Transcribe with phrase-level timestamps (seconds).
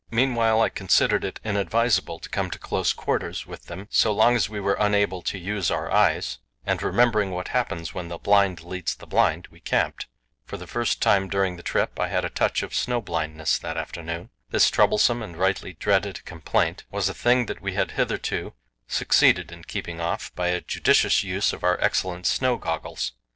[0.09, 4.49] Meanwhile I considered it inadvisable to come to close quarters with them so long as
[4.49, 8.95] we were unable to use our eyes, and, remembering what happens when the blind leads
[8.95, 10.07] the blind, we camped.
[10.43, 13.77] For the first time during the trip I had a touch of snow blindness that
[13.77, 14.31] afternoon.
[14.49, 18.53] This troublesome and rightly dreaded complaint was a thing that we had hitherto
[18.87, 23.11] succeeded in keeping off by a judicious use of our excellent snow goggles.